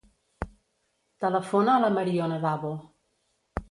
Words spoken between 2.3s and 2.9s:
Davo.